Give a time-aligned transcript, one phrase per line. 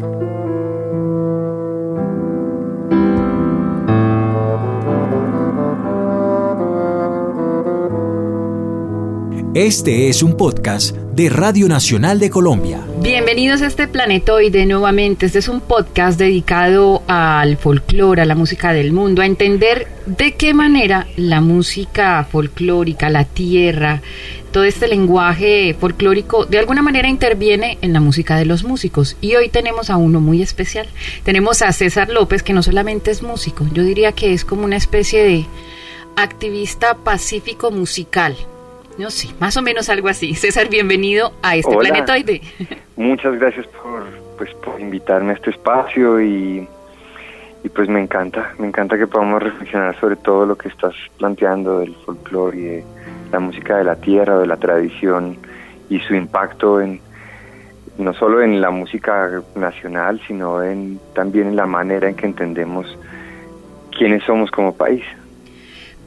[0.00, 0.63] Música
[9.54, 12.84] Este es un podcast de Radio Nacional de Colombia.
[13.00, 15.26] Bienvenidos a este planetoide nuevamente.
[15.26, 20.34] Este es un podcast dedicado al folclore, a la música del mundo, a entender de
[20.34, 24.02] qué manera la música folclórica, la tierra,
[24.50, 29.16] todo este lenguaje folclórico de alguna manera interviene en la música de los músicos.
[29.20, 30.88] Y hoy tenemos a uno muy especial.
[31.22, 34.76] Tenemos a César López, que no solamente es músico, yo diría que es como una
[34.76, 35.46] especie de
[36.16, 38.36] activista pacífico musical
[38.98, 40.34] no, sí, más o menos algo así.
[40.34, 42.40] César, bienvenido a este planetoide.
[42.96, 44.04] Muchas gracias por,
[44.38, 46.68] pues, por invitarme a este espacio y,
[47.62, 51.80] y pues me encanta, me encanta que podamos reflexionar sobre todo lo que estás planteando
[51.80, 52.84] del folclore y de
[53.32, 55.38] la música de la tierra, de la tradición
[55.88, 57.00] y su impacto en
[57.98, 62.86] no solo en la música nacional, sino en también en la manera en que entendemos
[63.96, 65.04] quiénes somos como país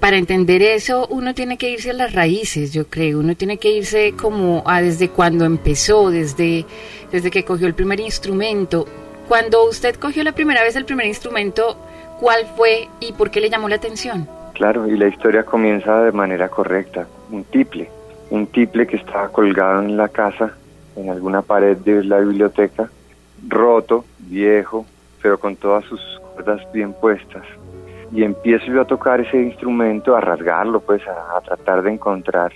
[0.00, 3.70] para entender eso uno tiene que irse a las raíces, yo creo, uno tiene que
[3.70, 6.64] irse como a desde cuando empezó, desde,
[7.10, 8.86] desde que cogió el primer instrumento.
[9.28, 11.76] Cuando usted cogió la primera vez el primer instrumento,
[12.20, 14.28] ¿cuál fue y por qué le llamó la atención?
[14.54, 17.90] Claro, y la historia comienza de manera correcta, un tiple,
[18.30, 20.52] un tiple que estaba colgado en la casa,
[20.94, 22.88] en alguna pared de la biblioteca,
[23.48, 24.86] roto, viejo,
[25.20, 26.00] pero con todas sus
[26.34, 27.44] cuerdas bien puestas
[28.12, 32.52] y empiezo yo a tocar ese instrumento, a rasgarlo, pues a, tratar de encontrar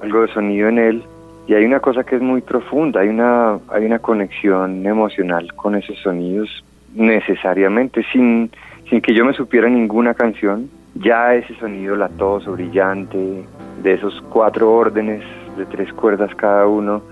[0.00, 1.02] algo de sonido en él.
[1.46, 5.74] Y hay una cosa que es muy profunda, hay una, hay una conexión emocional con
[5.74, 8.50] esos sonidos necesariamente, sin,
[8.88, 13.44] sin que yo me supiera ninguna canción, ya ese sonido latoso, brillante,
[13.82, 15.22] de esos cuatro órdenes
[15.58, 17.02] de tres cuerdas cada uno,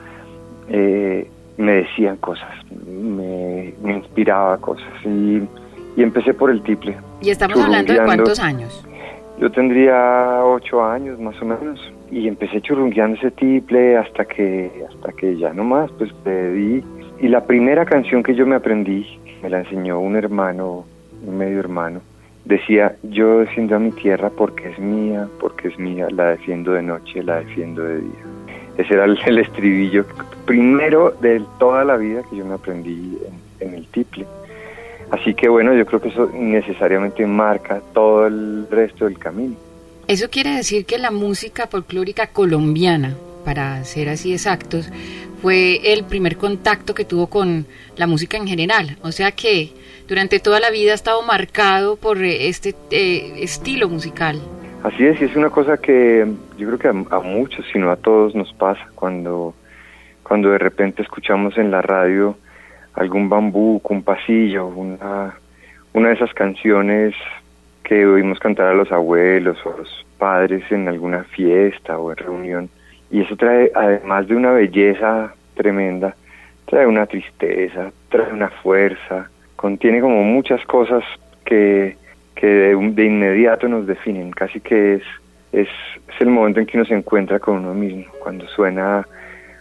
[0.69, 2.49] eh, me decían cosas,
[2.87, 4.89] me, inspiraba cosas.
[5.05, 5.43] Y
[5.97, 6.97] y empecé por el tiple.
[7.23, 8.85] ¿Y estamos hablando de cuántos años?
[9.39, 11.81] Yo tendría ocho años más o menos
[12.11, 16.85] y empecé churrungueando ese tiple hasta que hasta que ya nomás pues pedí
[17.21, 19.07] y la primera canción que yo me aprendí
[19.43, 20.85] me la enseñó un hermano,
[21.27, 22.01] un medio hermano.
[22.45, 26.83] Decía, yo defiendo a mi tierra porque es mía, porque es mía, la defiendo de
[26.83, 28.25] noche, la defiendo de día.
[28.77, 30.05] Ese era el, estribillo
[30.47, 33.19] primero de toda la vida que yo me aprendí
[33.61, 34.27] en el tiple.
[35.13, 39.57] Así que bueno, yo creo que eso necesariamente marca todo el resto del camino.
[40.09, 43.15] Eso quiere decir que la música folclórica colombiana,
[43.45, 44.91] para ser así exactos,
[45.43, 48.97] fue el primer contacto que tuvo con la música en general.
[49.03, 49.73] O sea que
[50.09, 54.41] durante toda la vida ha estado marcado por este eh, estilo musical.
[54.83, 57.91] Así es, y es una cosa que yo creo que a, a, muchos, si no
[57.91, 59.55] a todos, nos pasa cuando,
[60.23, 62.37] cuando de repente escuchamos en la radio
[62.95, 65.35] algún bambú, un pasillo, una,
[65.93, 67.15] una de esas canciones
[67.83, 72.17] que oímos cantar a los abuelos o a los padres en alguna fiesta o en
[72.17, 72.71] reunión.
[73.11, 76.15] Y eso trae, además de una belleza tremenda,
[76.67, 81.05] trae una tristeza, trae una fuerza, contiene como muchas cosas
[81.45, 81.97] que,
[82.35, 85.03] que de, inmediato nos definen, casi que es,
[85.53, 89.07] es, es el momento en que uno se encuentra con uno mismo, cuando suena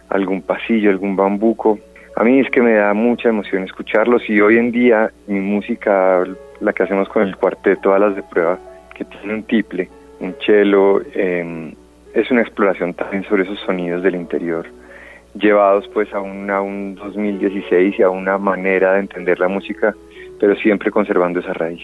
[0.10, 1.80] algún pasillo, algún bambuco,
[2.22, 6.24] a mí es que me da mucha emoción escucharlos y hoy en día mi música,
[6.60, 8.60] la que hacemos con el cuarteto, todas las de prueba,
[8.94, 9.90] que tiene un tiple,
[10.20, 11.74] un cello, em,
[12.14, 14.68] es una exploración también sobre esos sonidos del interior,
[15.34, 19.96] llevados pues a un, a un 2016 y a una manera de entender la música,
[20.40, 21.82] pero siempre conservando esa raíz.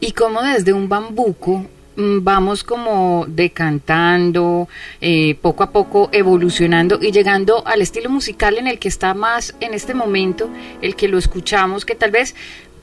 [0.00, 1.64] Y como desde un bambuco
[1.96, 4.68] vamos como decantando,
[5.00, 9.56] eh, poco a poco evolucionando y llegando al estilo musical en el que está más
[9.60, 12.34] en este momento, el que lo escuchamos, que tal vez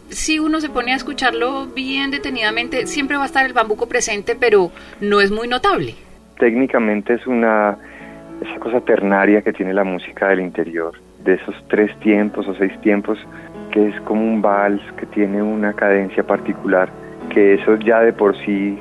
[0.10, 4.36] si uno se pone a escucharlo bien detenidamente, siempre va a estar el bambuco presente,
[4.36, 4.72] pero
[5.02, 5.96] no es muy notable.
[6.40, 7.78] Técnicamente es una
[8.42, 10.94] esa cosa ternaria que tiene la música del interior,
[11.24, 13.20] de esos tres tiempos o seis tiempos,
[13.72, 16.90] que es como un vals, que tiene una cadencia particular,
[17.30, 18.80] que eso ya de por sí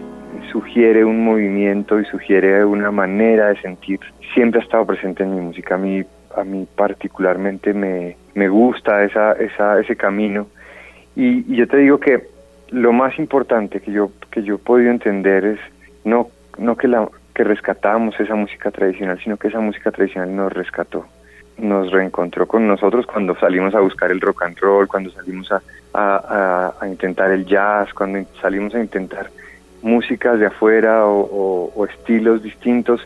[0.53, 4.01] sugiere un movimiento y sugiere una manera de sentir.
[4.35, 5.75] Siempre ha estado presente en mi música.
[5.75, 6.03] A mí,
[6.37, 10.47] a mí particularmente me, me gusta esa, esa, ese camino.
[11.17, 12.29] Y, yo te digo que
[12.71, 15.61] lo más importante que yo, que yo he podido entender es
[16.05, 20.53] no, no que, la, que rescatamos esa música tradicional, sino que esa música tradicional nos
[20.53, 21.07] rescató
[21.59, 25.61] nos reencontró con nosotros cuando salimos a buscar el rock and roll, cuando salimos a,
[25.93, 29.29] a, a intentar el jazz, cuando salimos a intentar
[29.83, 33.01] músicas de afuera o, estilos distintos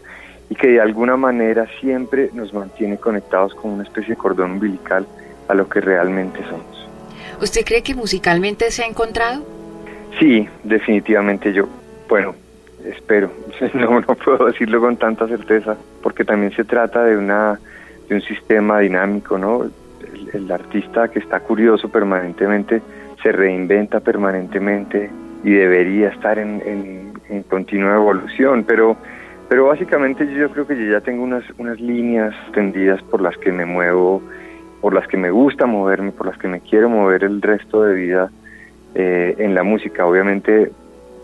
[0.48, 5.06] y que de alguna manera siempre nos mantiene conectados con una especie de cordón umbilical
[5.48, 6.60] a lo que realmente son.
[7.40, 9.44] ¿Usted cree que musicalmente se ha encontrado?
[10.19, 11.69] Sí, definitivamente yo,
[12.08, 12.34] bueno,
[12.84, 13.30] espero,
[13.75, 17.58] no, no puedo decirlo con tanta certeza, porque también se trata de, una,
[18.08, 19.64] de un sistema dinámico, ¿no?
[20.32, 22.82] El, artista que está curioso permanentemente
[23.22, 25.10] se reinventa permanentemente
[25.44, 26.62] y debería estar en,
[27.28, 28.96] en, continua evolución, pero,
[29.48, 33.50] pero básicamente yo creo que yo ya tengo unas, unas líneas tendidas por las que
[33.50, 34.22] me muevo,
[34.80, 37.94] por las que me gusta moverme, por las que me quiero mover el resto de
[37.94, 38.30] vida
[38.94, 40.70] eh, en la música, obviamente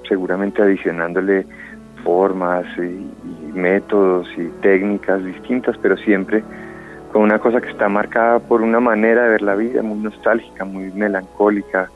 [0.08, 1.44] seguramente adicionándole
[2.02, 6.44] formas y, métodos y técnicas distintas, pero siempre
[7.12, 10.64] con una cosa que está marcada por una manera de ver la vida muy nostálgica,
[10.64, 11.90] muy melancólica,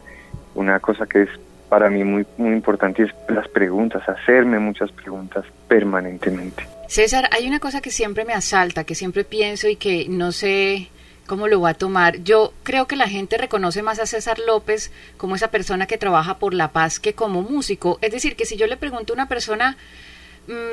[0.55, 1.29] una cosa que es
[1.73, 6.69] para mí muy, muy importante es las preguntas, hacerme muchas preguntas permanentemente.
[6.87, 10.91] César, hay una cosa que siempre me asalta, que siempre pienso y que no sé
[11.27, 12.19] cómo lo va a tomar.
[12.25, 16.37] Yo creo que la gente reconoce más a César López como esa persona que trabaja
[16.37, 17.97] por la paz que como músico.
[18.03, 19.79] Es decir, que si yo le pregunto a una persona,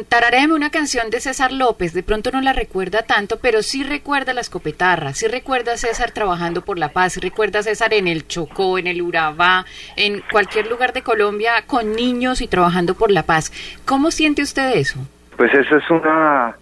[0.08, 4.34] tararéme una canción de César López, de pronto no la recuerda tanto, pero sí recuerda
[4.34, 8.08] la escopetarra, sí recuerda a César trabajando por la paz, sí recuerda a César en
[8.08, 13.12] el Chocó, en el Urabá, en cualquier lugar de Colombia con niños y trabajando por
[13.12, 13.52] la paz.
[13.86, 15.00] ¿Cómo siente usted eso?
[15.38, 16.56] Pues eso es una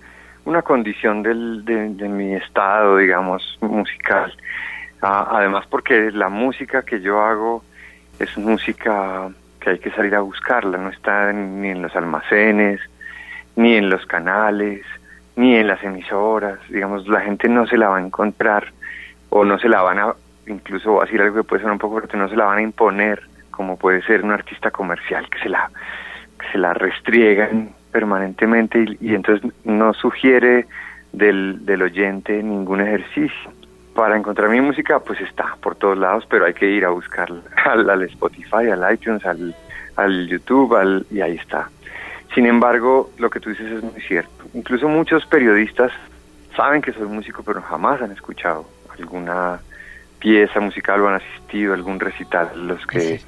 [0.48, 4.34] una condición del, de, mi estado, digamos, musical.
[5.02, 7.64] Ah, además porque la música que yo hago
[8.18, 12.80] es música que hay que salir a buscarla, no está ni en los almacenes,
[13.58, 14.86] ni en los canales,
[15.36, 18.72] ni en las emisoras, digamos, la gente no se la va a encontrar
[19.30, 20.14] o no se la van a,
[20.48, 22.60] incluso voy a decir algo que puede ser un poco fuerte, no se la van
[22.60, 23.22] a imponer
[23.52, 25.70] como puede ser un artista comercial que se la,
[26.52, 30.68] se la restriegan permanentemente y, entonces no sugiere
[31.12, 33.52] del, del oyente ningún ejercicio.
[33.96, 37.42] Para encontrar mi música, pues está por todos lados, pero hay que ir a buscarla
[37.66, 39.56] al, al Spotify, al iTunes, al,
[39.96, 41.68] al YouTube, al, y ahí está.
[42.38, 44.46] Sin embargo, lo que tú dices es muy cierto.
[44.54, 45.92] Incluso muchos periodistas
[46.56, 48.64] saben que soy músico, pero jamás han escuchado
[48.96, 49.60] alguna
[50.20, 53.20] pieza musical o han asistido a algún recital de los que,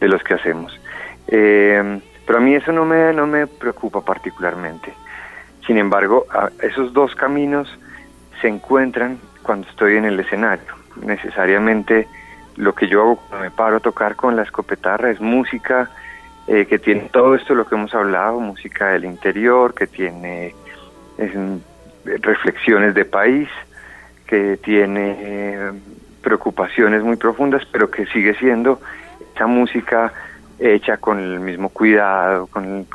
[0.00, 0.80] de los que hacemos.
[1.28, 4.90] Eh, pero a mí eso no me, no me preocupa particularmente.
[5.66, 6.24] Sin embargo,
[6.62, 7.68] esos dos caminos
[8.40, 10.72] se encuentran cuando estoy en el escenario.
[11.02, 12.08] Necesariamente
[12.56, 15.90] lo que yo hago cuando me paro a tocar con la escopetarra es música
[16.48, 20.54] eh, que tiene todo esto lo que hemos hablado, música del interior, que tiene
[22.04, 23.48] reflexiones de país,
[24.26, 25.72] que tiene eh,
[26.22, 28.80] preocupaciones muy profundas, pero que sigue siendo
[29.34, 30.12] esa música
[30.58, 32.86] hecha con el mismo cuidado, con,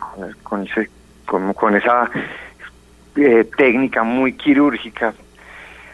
[0.44, 2.09] con, con, esa
[3.15, 5.13] eh, técnica muy quirúrgica.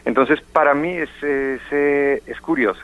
[0.06, 2.82] Entonces, para mí es, es, curioso.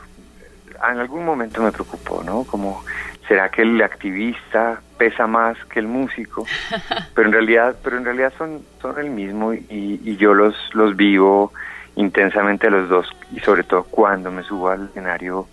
[0.90, 2.44] En algún momento me preocupó, ¿no?
[2.44, 2.84] Como,
[3.28, 6.46] ¿será que el activista pesa más que el músico?
[7.14, 10.96] Pero en realidad, pero en realidad son, son el mismo y, y yo los, los
[10.96, 11.52] vivo
[11.96, 15.46] intensamente los dos y sobre todo cuando me subo al escenario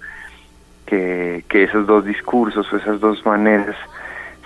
[0.85, 3.75] que, esos dos discursos o esas dos maneras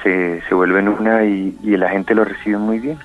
[0.04, 3.00] se, se vuelven una y, la gente lo recibe muy bien.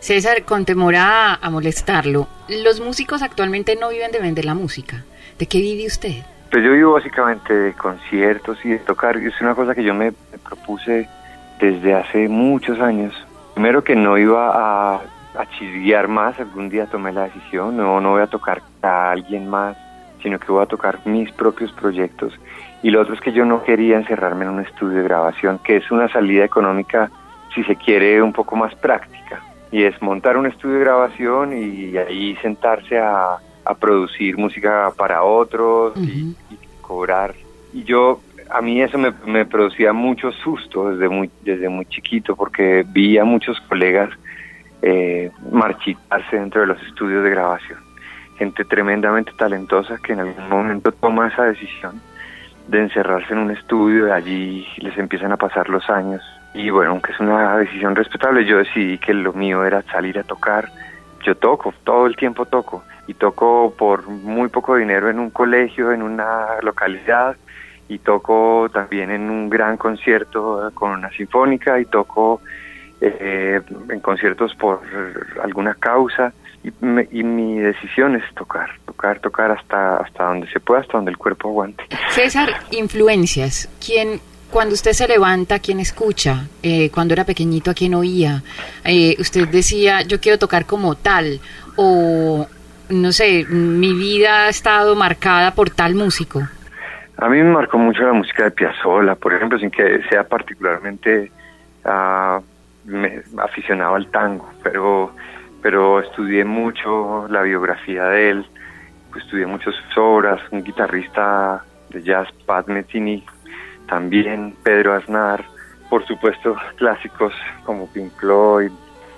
[0.00, 5.04] César, con temor a, molestarlo, los músicos actualmente no viven de vender la música.
[5.38, 6.22] ¿De qué vive usted?
[6.54, 9.16] Pues yo vivo básicamente de conciertos y de tocar.
[9.16, 11.08] Es una cosa que yo me, propuse
[11.58, 13.12] desde hace muchos años.
[13.54, 15.00] Primero que no iba a,
[15.34, 19.76] a más, algún día tomé la decisión, no, no voy a tocar a alguien más,
[20.22, 22.32] sino que voy a tocar mis propios proyectos.
[22.84, 25.78] Y lo otro es que yo no quería encerrarme en un estudio de grabación, que
[25.78, 27.10] es una salida económica,
[27.52, 29.42] si se quiere, un poco más práctica.
[29.72, 33.38] Y es montar un estudio de grabación y ahí sentarse a,
[33.72, 36.36] producir música para otros y,
[36.82, 37.34] cobrar.
[37.72, 42.36] Y yo, a mí eso me, me producía mucho susto desde muy, desde muy chiquito,
[42.36, 44.10] porque vi a muchos colegas
[44.82, 47.84] eh, marchitarse dentro de los estudios de grabación
[48.36, 52.00] gente tremendamente talentosa que en algún momento toma esa decisión
[52.68, 56.22] de encerrarse en un estudio, y allí les empiezan a pasar los años.
[56.54, 60.22] Y bueno, aunque es una decisión respetable, yo decidí que lo mío era salir a
[60.22, 60.70] tocar.
[61.24, 62.82] Yo toco, todo el tiempo toco.
[63.06, 67.36] Y toco por muy poco dinero en un colegio, en una localidad.
[67.88, 71.78] Y toco también en un gran concierto con una sinfónica.
[71.78, 72.40] Y toco
[73.00, 74.80] eh, en conciertos por
[75.42, 76.32] alguna causa
[77.12, 81.18] y, mi decisión es tocar, tocar, tocar hasta, hasta donde se pueda, hasta donde el
[81.18, 81.84] cuerpo aguante.
[82.10, 83.68] César, influencias.
[83.84, 84.20] ¿Quién,
[84.50, 86.46] cuando usted se levanta, quién escucha?
[86.62, 88.42] Eh, cuando era pequeñito, ¿a quién oía?
[88.84, 91.40] Eh, usted decía, yo quiero tocar como tal,
[91.76, 92.46] o
[92.88, 96.42] no sé, mi vida ha estado marcada por tal músico.
[97.16, 101.30] A mí me marcó mucho la música de Piazzolla, por ejemplo, sin que sea particularmente
[101.84, 102.42] uh,
[102.84, 105.12] me aficionado al tango, pero,
[105.62, 108.46] pero estudié mucho la biografía de él,
[109.10, 113.24] pues estudié muchas sus obras, un guitarrista de jazz, Pat Metheny,
[113.86, 115.44] también Pedro Aznar,
[115.88, 117.32] por supuesto clásicos
[117.64, 118.72] como Pink Floyd,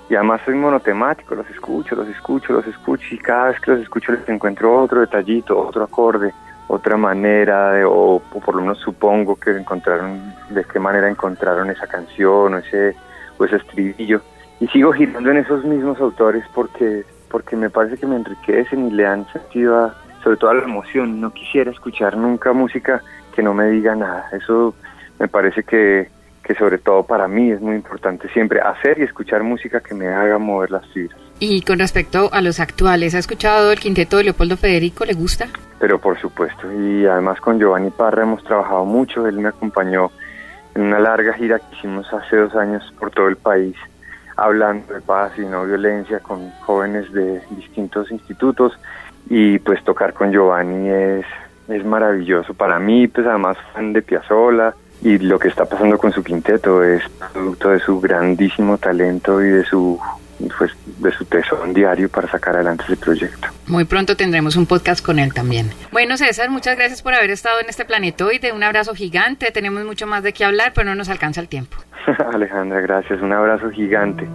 [0.09, 3.81] y además soy monotemático, los escucho, los escucho, los escucho, y cada vez que los
[3.81, 6.33] escucho les encuentro otro detallito, otro acorde,
[6.67, 11.87] otra manera, de, o, por lo menos supongo que encontraron, de qué manera encontraron esa
[11.87, 12.95] canción o ese,
[13.37, 14.21] o ese estribillo.
[14.59, 18.91] Y sigo girando en esos mismos autores porque, porque me parece que me enriquecen y
[18.91, 21.21] le han sentido a, sobre todo a la emoción.
[21.21, 23.01] No quisiera escuchar nunca música
[23.35, 24.27] que no me diga nada.
[24.31, 24.73] Eso
[25.19, 26.09] me parece que,
[26.47, 30.07] que sobre todo para mí es muy importante siempre hacer y escuchar música que me
[30.07, 31.19] haga mover las fibras.
[31.39, 35.03] Y con respecto a los actuales, ¿ha escuchado el quinteto de Leopoldo Federico?
[35.03, 35.47] ¿Le gusta?
[35.77, 40.09] Pero por supuesto, y además con Giovanni Parra hemos trabajado mucho, él me acompañó
[40.73, 43.75] en una larga gira que hicimos hace dos años por todo el país,
[44.37, 48.79] hablando de paz y no violencia con jóvenes de distintos institutos,
[49.29, 51.25] y pues tocar con Giovanni es,
[51.67, 52.53] es maravilloso.
[52.53, 56.83] Para mí, pues además fan de Piazzolla, y lo que está pasando con su quinteto
[56.83, 59.99] es producto de su grandísimo talento y de su
[60.57, 63.47] pues, de su tesón diario para sacar adelante ese proyecto.
[63.67, 65.71] Muy pronto tendremos un podcast con él también.
[65.91, 68.51] Bueno, César, muchas gracias por haber estado en este planetoide.
[68.51, 69.51] Un abrazo gigante.
[69.51, 71.77] Tenemos mucho más de qué hablar, pero no nos alcanza el tiempo.
[72.33, 73.21] Alejandra, gracias.
[73.21, 74.27] Un abrazo gigante.